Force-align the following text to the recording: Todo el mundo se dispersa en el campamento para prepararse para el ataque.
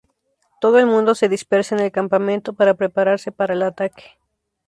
Todo 0.59 0.79
el 0.79 0.87
mundo 0.87 1.13
se 1.13 1.29
dispersa 1.29 1.75
en 1.75 1.81
el 1.81 1.91
campamento 1.91 2.53
para 2.53 2.73
prepararse 2.73 3.31
para 3.31 3.53
el 3.53 3.61
ataque. 3.61 4.17